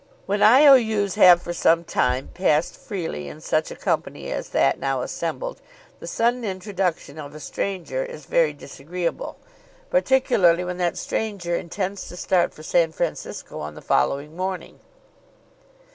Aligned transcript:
When 0.25 0.41
I.O.U.'s 0.41 1.13
have 1.13 1.43
for 1.43 1.53
some 1.53 1.83
time 1.83 2.29
passed 2.33 2.75
freely 2.75 3.27
in 3.27 3.39
such 3.39 3.69
a 3.69 3.75
company 3.75 4.31
as 4.31 4.49
that 4.49 4.79
now 4.79 5.01
assembled 5.03 5.61
the 5.99 6.07
sudden 6.07 6.43
introduction 6.43 7.19
of 7.19 7.35
a 7.35 7.39
stranger 7.39 8.03
is 8.03 8.25
very 8.25 8.51
disagreeable, 8.51 9.37
particularly 9.91 10.63
when 10.63 10.77
that 10.77 10.97
stranger 10.97 11.55
intends 11.55 12.07
to 12.09 12.17
start 12.17 12.51
for 12.51 12.63
San 12.63 12.91
Francisco 12.91 13.59
on 13.59 13.75
the 13.75 13.81
following 13.83 14.35
morning. 14.35 14.79